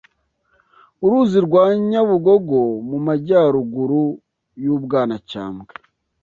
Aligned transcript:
uruzi 1.05 1.39
rwa 1.45 1.63
Nyabugogo 1.89 2.61
mu 2.89 2.97
majyaruguru 3.05 4.03
y’u 4.63 4.77
Bwanacyambwe 4.83 5.73